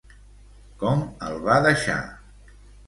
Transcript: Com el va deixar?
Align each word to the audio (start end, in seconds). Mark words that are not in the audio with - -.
Com 0.85 1.05
el 1.29 1.39
va 1.47 1.61
deixar? 1.69 2.03